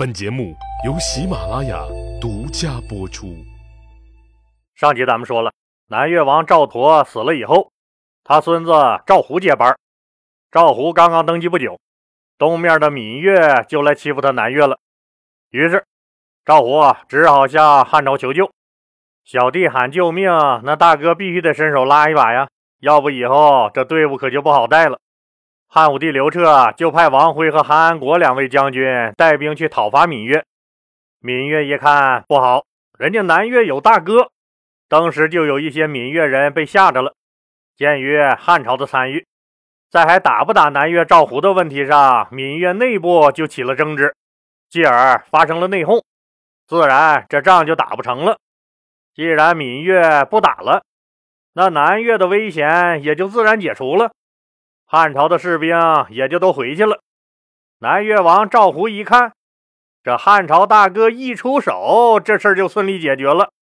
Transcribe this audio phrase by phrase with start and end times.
[0.00, 1.84] 本节目由喜马拉雅
[2.22, 3.36] 独家播出。
[4.74, 5.52] 上集咱们说了，
[5.88, 7.70] 南越王赵佗死了以后，
[8.24, 8.72] 他孙子
[9.06, 9.76] 赵胡接班。
[10.50, 11.78] 赵胡刚刚登基不久，
[12.38, 14.78] 东面的闽越就来欺负他南越了。
[15.50, 15.84] 于是
[16.46, 18.50] 赵胡只好向汉朝求救。
[19.26, 20.30] 小弟喊救命，
[20.64, 22.48] 那大哥必须得伸手拉一把呀，
[22.78, 24.98] 要不以后这队伍可就不好带了。
[25.72, 28.84] 汉武帝刘彻就派王辉和韩安国两位将军
[29.16, 30.44] 带兵去讨伐闽越。
[31.20, 32.64] 闽越一看不好，
[32.98, 34.32] 人家南越有大哥，
[34.88, 37.14] 当时就有一些闽越人被吓着了。
[37.76, 39.24] 鉴于汉朝的参与，
[39.88, 44.16] 在还打不打南越赵胡的问题上，闽越内部就起了争执，
[44.68, 46.02] 继而发生了内讧，
[46.66, 48.38] 自然这仗就打不成了。
[49.14, 50.82] 既然闽越不打了，
[51.52, 54.10] 那南越的危险也就自然解除了。
[54.92, 57.00] 汉朝的士兵也就都回去了。
[57.78, 59.34] 南越王赵胡一看，
[60.02, 63.52] 这汉朝大哥一出手，这事儿就顺利解决了，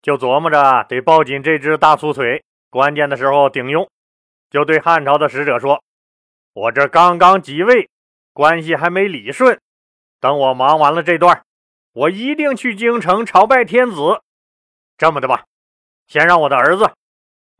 [0.00, 3.86] 就琢磨着得抱紧这只大粗腿，关键的时候顶用。
[4.48, 5.84] 就对汉朝的使者说
[6.54, 7.90] ：“我这刚刚即位，
[8.32, 9.60] 关系还没理顺，
[10.20, 11.44] 等我忙完了这段，
[11.92, 14.22] 我一定去京城朝拜天子。
[14.96, 15.44] 这么的吧，
[16.06, 16.92] 先让我的儿子。”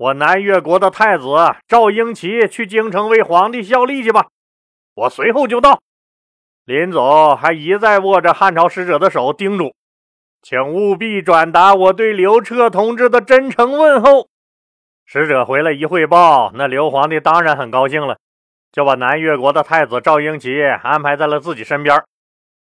[0.02, 1.26] 我南越国的太子
[1.68, 4.26] 赵英奇去京城为皇帝效力去吧，
[4.96, 5.80] 我随后就到。
[6.64, 9.72] 临走还一再握着汉朝使者的手，叮嘱
[10.42, 14.26] ：“请务必转达我对刘彻同志的真诚问候。”
[15.06, 18.18] 使者回来一汇报，那刘皇帝当然很高兴了，
[18.72, 22.02] 就把南越国的太子赵英奇安排在了自己身边。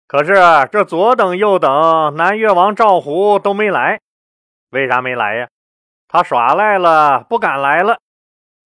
[0.05, 0.33] 可是
[0.69, 4.01] 这左等右等，南越王赵胡都没来，
[4.71, 5.47] 为啥没来呀？
[6.13, 7.97] 他耍赖了，不敢来了。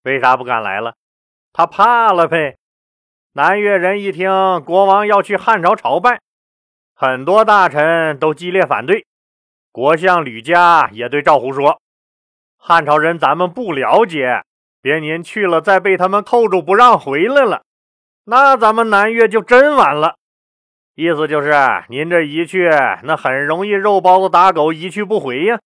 [0.01, 0.95] 为啥不敢来了？
[1.53, 2.57] 他怕了呗。
[3.33, 6.19] 南越人一听国王要去汉朝朝拜，
[6.95, 9.05] 很多大臣都激烈反对。
[9.71, 11.79] 国相吕嘉也对赵胡说
[12.57, 14.43] ：“汉朝人咱们不了解，
[14.81, 17.61] 别您去了再被他们扣住不让回来了，
[18.23, 20.15] 那咱们南越就真完了。”
[20.95, 21.53] 意思就是
[21.89, 22.71] 您这一去，
[23.03, 25.59] 那很容易肉包子打狗，一去不回呀。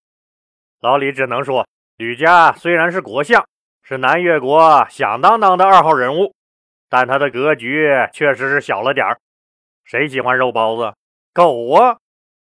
[0.82, 1.68] 老李只能说，
[1.98, 3.46] 吕家虽然是国相，
[3.84, 6.34] 是南越国响当当的二号人物，
[6.88, 9.20] 但他的格局确实是小了点儿。
[9.84, 10.96] 谁喜欢肉包子？
[11.34, 11.98] 狗啊！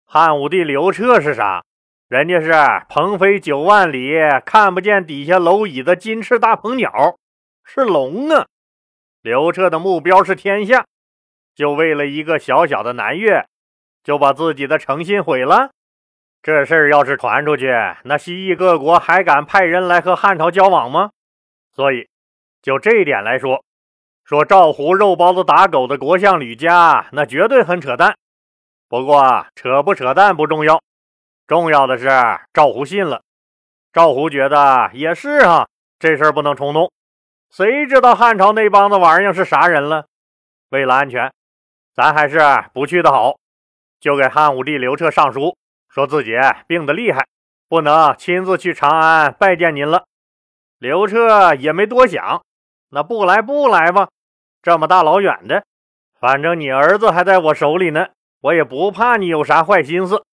[0.06, 1.64] 汉武帝刘彻是啥？
[2.08, 2.52] 人家是
[2.90, 4.14] 鹏飞九万里，
[4.46, 7.18] 看不见底下蝼蚁的金翅大鹏鸟，
[7.64, 8.47] 是龙啊！
[9.22, 10.85] 刘彻的目标是天下，
[11.53, 13.46] 就为了一个小小的南越，
[14.03, 15.72] 就把自己的诚信毁了。
[16.46, 17.74] 这事儿要是传出去，
[18.04, 21.10] 那西域各国还敢派人来和汉朝交往吗？
[21.74, 22.08] 所以，
[22.62, 23.64] 就这一点来说，
[24.24, 28.16] 说赵胡肉包子打狗的国相吕嘉，那绝对很扯淡。
[28.88, 30.80] 不过，扯不扯淡不重要，
[31.48, 32.08] 重要的是
[32.54, 33.24] 赵胡信了。
[33.92, 35.68] 赵胡觉得也是啊，
[35.98, 36.92] 这事儿不能冲动。
[37.50, 40.06] 谁知道汉朝那帮子玩意儿是啥人了？
[40.70, 41.34] 为了安全，
[41.96, 42.40] 咱还是
[42.72, 43.34] 不去的好。
[44.00, 45.58] 就给汉武帝刘彻上书。
[45.96, 46.34] 说自己
[46.68, 47.26] 病得厉害，
[47.70, 50.04] 不能亲自去长安拜见您了。
[50.78, 52.44] 刘彻也没多想，
[52.90, 54.10] 那不来不来吧，
[54.62, 55.64] 这么大老远的，
[56.20, 58.08] 反正你儿子还在我手里呢，
[58.42, 60.26] 我也不怕你有啥坏心思。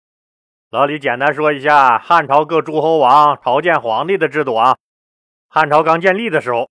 [0.71, 4.79] 老李简单说一下汉朝各诸侯王朝见皇帝的制度啊。
[5.51, 6.71] 汉朝刚建立的时候，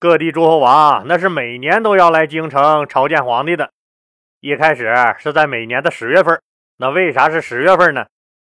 [0.00, 3.70] 各地诸侯王那是每年都要来京城朝见皇帝的。
[4.40, 6.42] 一开始是在每年的十月份，
[6.78, 8.06] 那为啥是十月份呢？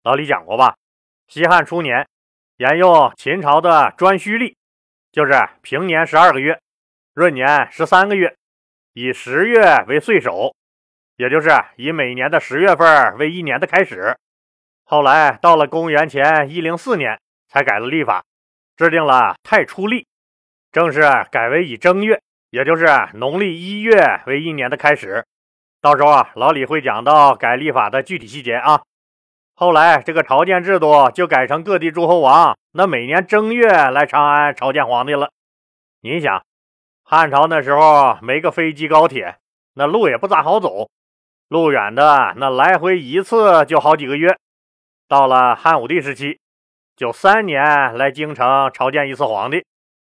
[0.03, 0.75] 老李讲过吧？
[1.27, 2.07] 西汉初年，
[2.57, 4.57] 沿用秦朝的颛顼历，
[5.11, 5.31] 就是
[5.61, 6.59] 平年十二个月，
[7.13, 8.35] 闰年十三个月，
[8.93, 10.55] 以十月为岁首，
[11.17, 14.17] 也就是以每年的十月份为一年的开始。
[14.83, 18.23] 后来到了公元前一零四年，才改了历法，
[18.75, 20.07] 制定了太初历，
[20.71, 21.01] 正式
[21.31, 22.19] 改为以正月，
[22.49, 25.23] 也就是农历一月为一年的开始。
[25.79, 28.81] 到时候啊，老李会讲到改历法的具体细节啊。
[29.61, 35.29] 后来，这个朝见制度就改成各地诸侯王那每年正月来长安朝见皇帝了。
[36.01, 36.43] 你想，
[37.03, 39.37] 汉朝那时候没个飞机高铁，
[39.75, 40.89] 那路也不咋好走，
[41.47, 44.35] 路远的那来回一次就好几个月。
[45.07, 46.39] 到了汉武帝时期，
[46.95, 49.63] 就三年来京城朝见一次皇帝，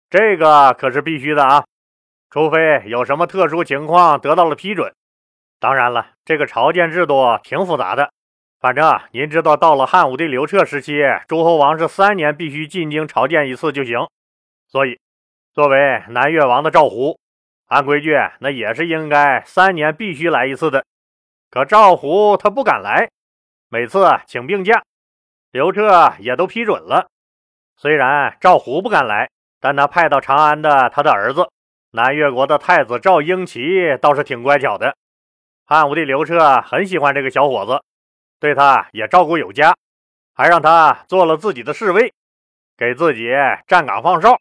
[0.10, 1.64] 这个可是必须的啊，
[2.32, 4.92] 除非有什么特殊情况得到了批准。
[5.60, 8.10] 当然了，这个朝见制度挺复杂的。
[8.60, 14.08] 反正您知道，到了汉武帝刘彻时期，诸侯王是三年必须进京朝见一次就行。
[14.68, 15.00] 所以，
[15.54, 17.20] 作为南越王的赵胡，
[17.68, 20.84] 按规矩那也是应该三年必须来一次的。
[21.52, 23.10] 可赵胡他不敢来，
[23.70, 24.84] 每次请病假，
[25.52, 27.08] 刘彻也都批准了。
[27.78, 29.30] 虽然赵胡不敢来，
[29.60, 31.50] 但他派到长安的他的儿子
[31.92, 33.62] 南越国的太子赵英奇
[34.02, 34.96] 倒是挺乖巧的。
[35.66, 37.82] 汉武帝刘彻很喜欢这个小伙子，
[38.40, 39.76] 对他也照顾有加，
[40.34, 42.14] 还让他做了自己的侍卫，
[42.78, 43.32] 给自己
[43.68, 44.40] 站岗放哨。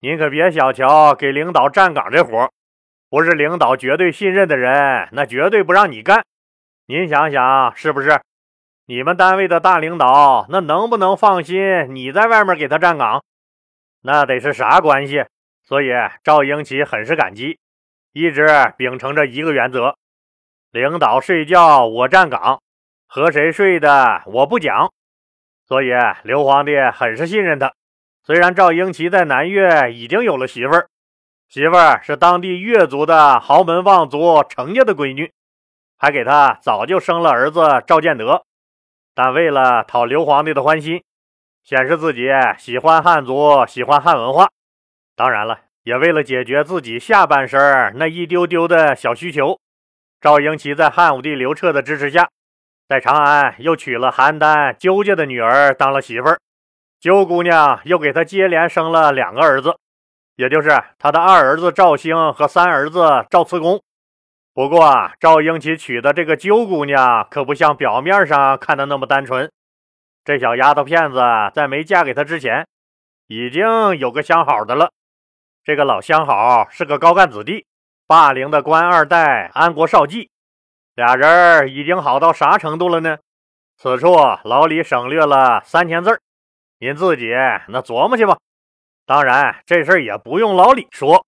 [0.00, 2.50] 您可别小瞧给领导站岗这活
[3.08, 6.24] 不是领导绝对信任的人，那绝对不让你干。
[6.86, 8.20] 您想想是不是？
[8.86, 13.24] 你们单位的大领导，那能不能放心你在外面给他站岗？
[14.02, 15.24] 那得是啥关系？
[15.64, 15.90] 所以
[16.22, 17.58] 赵英奇很是感激，
[18.12, 18.46] 一直
[18.76, 19.96] 秉承着一个原则：
[20.70, 22.60] 领导睡觉我站岗，
[23.06, 24.92] 和谁睡的我不讲。
[25.66, 25.90] 所以
[26.22, 27.72] 刘皇帝很是信任他。
[28.22, 30.88] 虽然赵英奇在南越已经有了媳妇儿，
[31.48, 35.32] 媳妇儿是当地越族的豪门望族程家的闺女，
[35.96, 38.44] 还给他早就生了儿子赵建德。
[39.14, 41.02] 但为了讨刘皇帝的欢心，
[41.62, 42.28] 显示自己
[42.58, 44.50] 喜欢汉族、喜欢汉文化，
[45.16, 49.58] 当然了，也为了解决自己下半身那一丢丢的小需求，
[50.20, 52.28] 赵英奇在汉武帝刘彻的支持下，
[52.88, 56.38] 在长安又娶了邯郸鸠家的女儿当了媳妇儿。
[57.00, 59.76] 鸠姑娘又给他接连生了两个儿子，
[60.36, 63.82] 也就是他的二儿子赵兴和三儿子赵慈公。
[64.54, 69.50] 不过，赵英奇娶的这个鸠姑娘可不像表面上看的那么单纯。
[70.24, 71.20] 这小丫头片子
[71.54, 72.66] 在没嫁给他之前，
[73.26, 74.90] 已经有个相好的了。
[75.62, 77.66] 这个老相好是个高干子弟，
[78.06, 80.30] 霸陵的官二代安国少季。
[80.96, 83.18] 俩人已经好到啥程度了呢？
[83.76, 86.18] 此处老李省略了三千字
[86.78, 87.26] 您自己
[87.68, 88.38] 那琢磨去吧。
[89.04, 91.26] 当然，这事儿也不用老李说，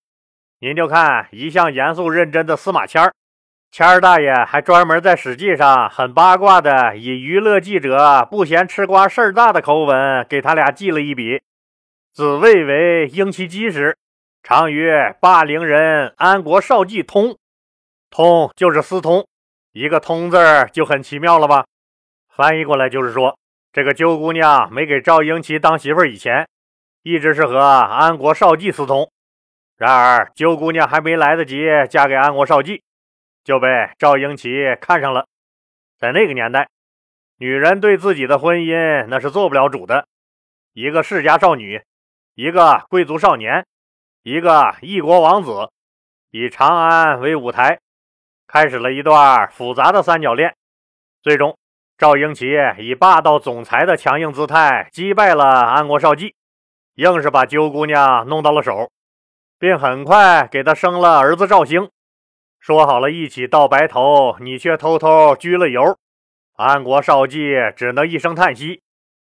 [0.59, 3.13] 您就看一向严肃认真的司马迁儿。
[3.71, 11.43] 谦儿大爷还专门在《史记》上很八卦的，以娱乐记者不嫌吃瓜事儿大的口吻给他俩记了一笔
[12.11, 13.95] ：“子谓为英其基时，
[14.41, 17.37] 常曰霸陵人安国少季通。
[18.09, 19.27] 通就是私通，
[19.71, 20.37] 一个通字
[20.73, 21.65] 就很奇妙了吧？
[22.29, 23.37] 翻译过来就是说，
[23.71, 26.47] 这个鸠姑娘没给赵英奇当媳妇儿以前，
[27.03, 29.11] 一直是和安国少季私通。
[29.77, 32.83] 然而鸠姑娘还没来得及嫁给安国少季。”
[33.41, 33.67] 就被
[33.97, 35.25] 赵英奇看上了。
[35.97, 36.69] 在那个年代，
[37.37, 40.05] 女人对自己的婚姻那是做不了主的。
[40.73, 41.81] 一个世家少女，
[42.35, 43.65] 一个贵族少年，
[44.21, 45.69] 一个异国王子，
[46.29, 47.79] 以长安为舞台，
[48.51, 50.55] 开始了一段复杂的三角恋。
[51.21, 51.55] 最终，
[51.99, 52.47] 赵英奇
[52.79, 56.33] 以霸道总裁的强硬姿态击败了安国少季，
[56.95, 58.89] 硬是把鸠姑娘弄到了手，
[59.59, 61.91] 并很快给她生了儿子赵兴。
[62.59, 65.95] 说好了一起到白头，你却偷偷焗了油。
[66.55, 68.81] 安国少季只能一声叹息。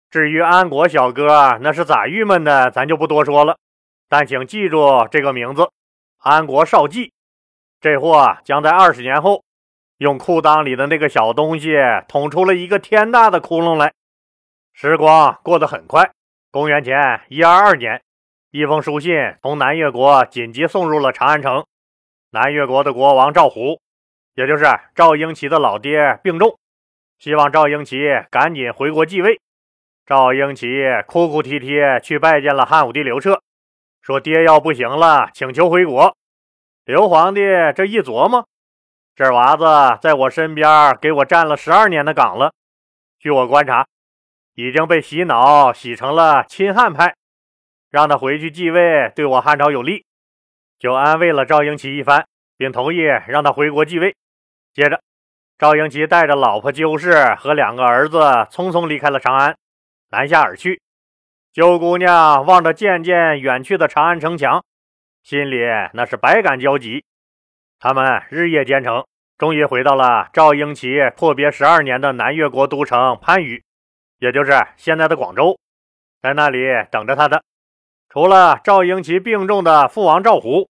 [0.10, 3.58] 至于安国小哥，那是咋郁闷的，咱就不多说了。
[4.08, 5.70] 但请记住这个名字：
[6.20, 7.12] 安国少季。
[7.82, 9.44] 这货将在二十年后，
[9.98, 11.76] 用裤裆里的那个小东西
[12.08, 13.92] 捅出了一个天大的窟窿来。
[14.72, 16.12] 时光过得很快。
[16.52, 18.00] 公元前一二二年，
[18.52, 21.66] 一封书信从南越国紧急送入了长安城。
[22.30, 23.80] 南越国的国王赵胡，
[24.36, 26.56] 也就是赵英奇的老爹病重，
[27.18, 27.98] 希望赵英奇
[28.30, 29.40] 赶紧回国继位。
[30.06, 30.68] 赵英奇
[31.08, 33.42] 哭哭啼啼去拜见了汉武帝刘彻，
[34.04, 36.16] 说：“爹要不行了，请求回国。”
[36.92, 37.40] 刘皇帝
[37.74, 38.46] 这一琢磨，
[39.16, 39.64] 这娃子
[40.02, 42.52] 在我身边给我站了十二年的岗了，
[43.18, 43.88] 据我观察，
[44.56, 47.16] 已经被洗脑洗成了亲汉派，
[47.90, 50.04] 让他回去继位，对我汉朝有利。
[50.80, 54.14] 就安慰了赵英奇一番，并同意让他回国继位。
[54.74, 55.02] 接着，
[55.58, 58.20] 赵英奇带着老婆鸠氏和两个儿子
[58.52, 59.56] 匆匆离开了长安，
[60.10, 60.82] 南下而去。
[61.54, 64.62] 鸠姑娘望着渐渐远去的长安城墙，
[65.24, 65.60] 心里
[65.94, 67.04] 那是百感交集。
[67.80, 69.06] 他们日夜兼程，
[69.38, 73.64] 终于回到了赵英奇阔别十二年的南越国都城番禺，
[74.20, 75.58] 也就是现在的广州。
[76.22, 76.60] 在那里
[76.92, 77.44] 等着他的，
[78.10, 80.70] 除了赵英奇病重的父王赵胡。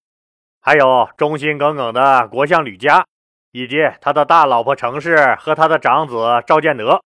[0.63, 3.03] 还有忠心耿耿的国相吕嘉，
[3.51, 7.01] 以及他的大老婆程氏和他的长子赵建德。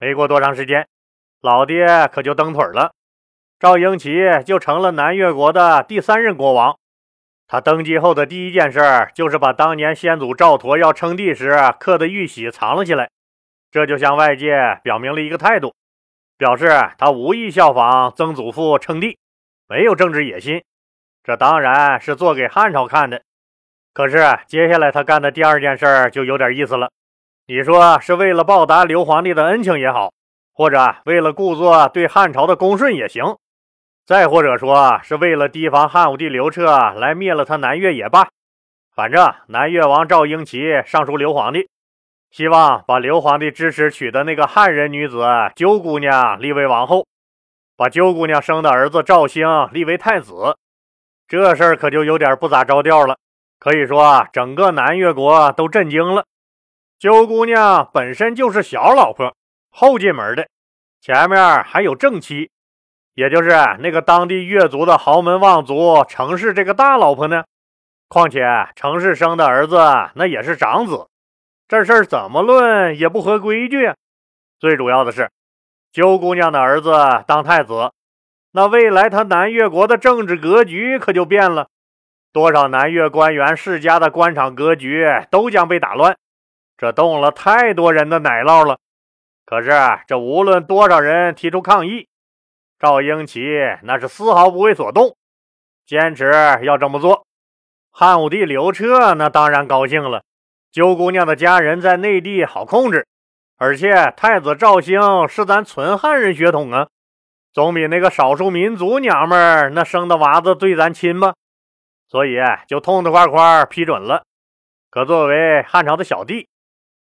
[0.00, 0.88] 没过多长时间，
[1.40, 2.92] 老爹可就蹬腿了，
[3.62, 6.76] 赵英奇就成了南越国的第三任国王。
[7.46, 8.80] 他登基后的第一件事
[9.14, 13.08] 就是把当年先祖赵佗要称帝时刻的玉玺藏了起来，
[13.70, 15.72] 这就向外界表明了一个态度，
[16.36, 19.16] 表示他无意效仿曾祖父称帝，
[19.68, 20.64] 没有政治野心。
[21.22, 23.22] 这当然是做给汉朝看的，
[23.94, 26.90] 可是接下来他干的第二件事就有点意思了。
[27.46, 30.12] 你说是为了报答刘皇帝的恩情也好，
[30.52, 33.36] 或者为了故作对汉朝的恭顺也行，
[34.12, 38.28] 再或者说是为了提防汉武帝刘彻来灭了他南越也罢，
[38.94, 41.66] 反正南越王赵英齐上书刘皇帝，
[42.30, 45.24] 希望把刘皇帝支持娶的那个汉人女子
[45.56, 47.06] 鸠姑娘立为王后，
[47.74, 50.58] 把鸠姑娘生的儿子赵兴立为太子。
[51.26, 53.16] 这事儿可就有点不咋着调了，
[53.58, 56.26] 可以说整个南越国都震惊了。
[56.98, 59.34] 鸠姑娘本身就是小老婆，
[59.70, 60.46] 后进门的，
[61.00, 62.50] 前面还有正妻，
[63.14, 63.50] 也就是
[63.80, 67.44] 那个当地越族的豪门望族程氏这个大老婆呢。
[68.08, 69.78] 况且程氏生的儿子
[70.14, 71.08] 那也是长子，
[71.66, 73.92] 这事儿怎么论也不合规矩。
[74.60, 75.30] 最主要的是，
[75.92, 76.92] 鸠姑娘的儿子
[77.26, 77.92] 当太子。
[78.52, 81.68] 那未来他南越国的政治格局可就变了，
[82.34, 86.14] 多少南越官员世家的官场格局都将被打乱，
[86.76, 88.76] 这动了太多人的奶酪了。
[89.46, 89.70] 可是
[90.06, 92.08] 这无论多少人提出抗议，
[92.82, 93.40] 赵英奇
[93.84, 95.16] 那是丝毫不为所动，
[95.86, 97.24] 坚持要这么做。
[97.92, 100.24] 汉武帝刘彻那当然高兴了，
[100.72, 103.06] 九姑娘的家人在内地好控制，
[103.56, 106.88] 而且太子赵兴是咱纯汉人血统啊。
[107.52, 111.34] 总比那个少数民族娘们儿那生的娃子对咱亲吧，
[112.08, 114.24] 所以就痛痛快快批准了。
[114.90, 116.48] 可作为汉朝的小弟，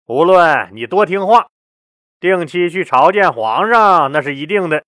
[0.07, 1.49] 无论你多听话，
[2.19, 4.83] 定期去朝见皇上那是一定的。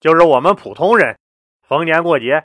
[0.00, 1.18] 就是我们普通人，
[1.66, 2.44] 逢年过节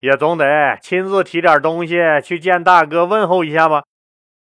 [0.00, 3.82] 也总得亲自提点东西去见大哥问候一下吧。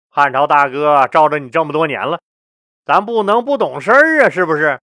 [0.09, 2.19] 汉朝大哥罩着你这么多年了，
[2.83, 4.79] 咱不能不懂事儿啊，是不是？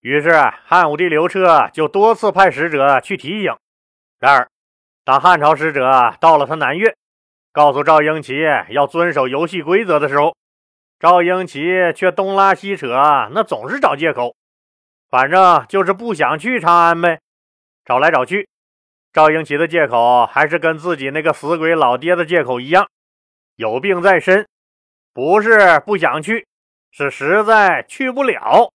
[0.00, 0.32] 于是，
[0.66, 3.54] 汉武帝刘彻就多次派使者去提醒。
[4.18, 4.48] 然而，
[5.04, 6.94] 当汉朝使者到了他南越，
[7.52, 10.36] 告诉赵英奇要遵守游戏规则的时候，
[10.98, 11.62] 赵英奇
[11.94, 12.88] 却东拉西扯，
[13.32, 14.34] 那总是找借口。
[15.10, 17.20] 反正就是不想去长安呗。
[17.84, 18.48] 找来找去，
[19.12, 22.88] 赵英奇的借口还是跟自己那个死鬼老爹的借口一样：
[23.56, 24.46] 有病在身，
[25.12, 26.46] 不是不想去，
[26.92, 28.70] 是实在去不了。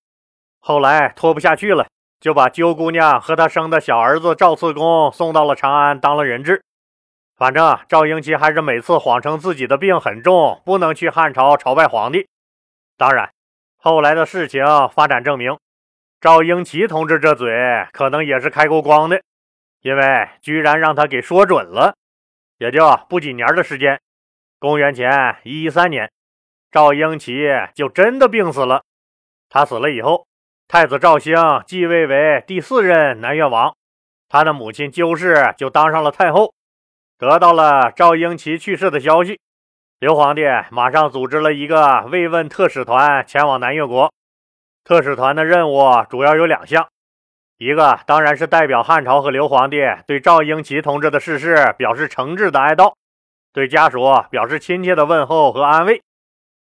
[0.60, 1.88] 后来拖不下去了，
[2.20, 6.62] 就把鸠姑娘和她生的小儿子赵次公送到了长安当了人质。
[7.38, 12.28] 反正赵英奇还是每次谎称自己的病很重，不能去汉朝朝拜皇帝。
[12.98, 13.30] 当然，
[13.78, 15.58] 后来的事情发展证明，
[16.26, 19.22] 赵英奇同志这嘴可能也是开过光的，
[19.84, 21.94] 因为居然让他给说准了。
[22.58, 24.02] 也就不几年的时间，
[24.58, 26.12] 公元前一一三年，
[26.72, 28.82] 赵英奇就真的病死了。
[29.50, 30.26] 他死了以后。
[30.68, 31.36] 太子赵兴
[31.68, 33.76] 继位为第四任南越王，
[34.28, 36.56] 他的母亲鸠氏就当上了太后。
[37.20, 39.40] 得到了赵英奇去世的消息，
[40.00, 40.42] 刘皇帝
[40.72, 44.12] 马上组织了一个慰问特使团前往南越国。
[44.86, 46.88] 特使团的任务主要有两项，
[47.58, 52.94] 一个当然是代表汉朝和刘皇帝对赵英奇同志的逝世表示诚挚的哀悼，
[53.52, 56.04] 对家属表示亲切的问候和安慰。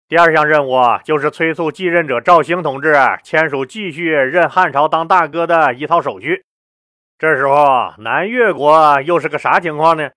[0.09, 6.43] 第二项任务就是催促继任者赵兴同志签署继续任汉朝当大哥的一套手续。
[7.17, 10.09] 这时候南越国又是个啥情况呢？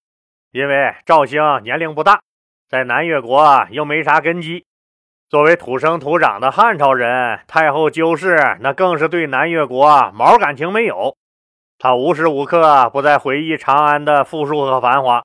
[0.50, 2.20] 因为赵兴年龄不大，
[2.68, 4.64] 在南越国又没啥根基。
[5.34, 11.16] 作为土生土长的汉朝人，太后鸠氏那更是对南越国毛感情没有。
[11.76, 15.24] 他无时无刻不在回忆长安的富庶和繁华，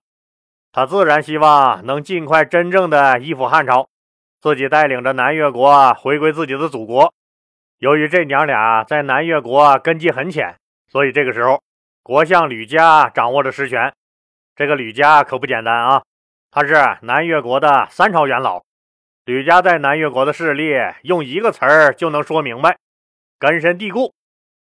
[0.71, 3.87] 他自然希望能尽快真正的依附汉朝。
[4.41, 7.13] 自己带领着南越国回归自己的祖国。
[7.77, 10.55] 由于这娘俩在南越国根基很浅，
[10.87, 11.61] 所以这个时候，
[12.01, 13.93] 国相吕嘉掌握着实权。
[14.55, 16.01] 这个吕嘉可不简单啊，
[16.49, 18.63] 他是南越国的三朝元老。
[19.29, 22.79] 吕家在南越国的势力，用一个词儿就能说明白：
[23.37, 24.11] 根深蒂固。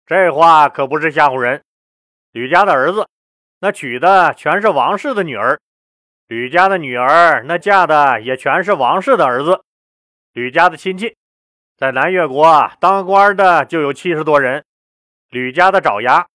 [0.05, 1.63] 这话可不是吓唬人。
[2.33, 3.07] 吕家的儿子，
[3.61, 5.57] 那娶的全是王室的女儿。
[6.27, 9.63] 吕家的女儿，那嫁的也全是王室的儿子。
[10.33, 11.15] 吕家的亲戚，
[11.77, 14.65] 在南越国当官的就有七十多人。
[15.29, 16.27] 吕家的爪牙，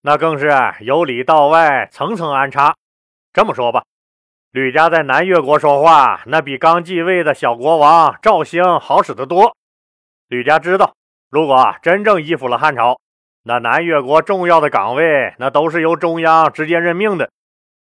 [0.00, 0.50] 那更是
[0.80, 2.74] 由里到外层层安插。
[3.32, 3.84] 这么说吧，
[4.52, 9.56] 吕家在南越国说话，那比刚继位的小国王赵兴好使得多。
[10.26, 10.96] 吕家知道，
[11.30, 12.98] 如果真正依附了汉朝，
[13.44, 17.30] 那南越国重要的岗位，那都是由中央直接任命的。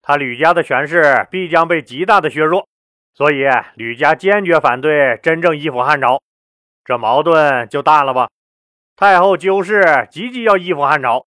[0.01, 2.69] 他吕家的权势必将被极大的削弱，
[3.15, 6.21] 所以吕家坚决反对真正依附汉朝，
[6.85, 8.29] 这矛盾就大了吧？
[8.95, 11.27] 太后鸠氏急急要依附汉朝，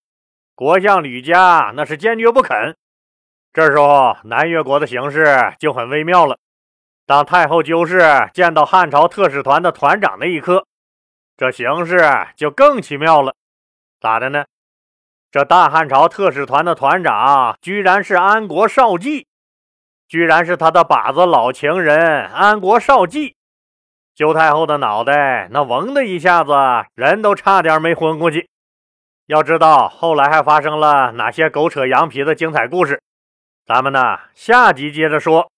[0.55, 2.77] 国相吕家那是坚决不肯。
[3.58, 5.26] 这时候南越国的形势
[5.58, 6.38] 就很微妙了，
[7.08, 10.68] 当太后鸠氏见到汉朝特使团的团长那一刻，
[11.36, 13.34] 这形势就更奇妙了。
[14.00, 14.46] 咋的呢？
[15.32, 19.26] 这大汉朝特使团的团长居然是安国少季，
[20.08, 23.36] 居然是他的靶子老情人安国少季。
[24.14, 26.54] 周太后的脑袋那嗡的一下子，
[26.94, 28.48] 人都差点没昏过去。
[29.26, 33.02] 要知道后来还发生了哪些狗扯羊皮的精彩故事，
[33.67, 34.00] 咱们呢
[34.33, 35.51] 下集接着说。